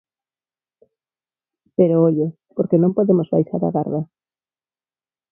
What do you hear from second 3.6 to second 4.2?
a garda.